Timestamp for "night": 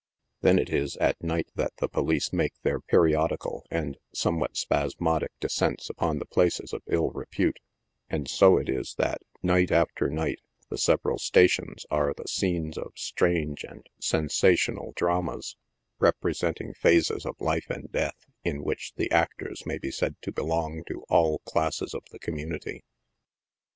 1.23-1.51, 9.43-9.69, 10.09-10.39